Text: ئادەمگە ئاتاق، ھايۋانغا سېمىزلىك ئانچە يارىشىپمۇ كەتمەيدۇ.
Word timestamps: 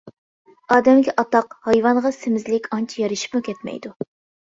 ئادەمگە 0.75 1.13
ئاتاق، 1.17 1.55
ھايۋانغا 1.69 2.15
سېمىزلىك 2.19 2.73
ئانچە 2.73 3.01
يارىشىپمۇ 3.07 3.47
كەتمەيدۇ. 3.53 3.99